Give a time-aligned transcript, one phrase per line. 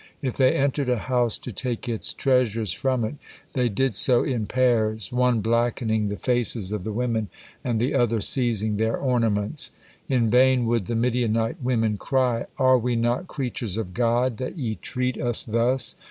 [0.23, 3.17] If they entered a house to take its treasures from it,
[3.53, 7.29] they did so in pairs, one blackening the faces of the women,
[7.63, 9.69] and the other seizing their ornaments.
[10.09, 14.73] In vain would the Midianite women cry, "Are we not creatures of God, that ye
[14.73, 15.93] treat us thus?"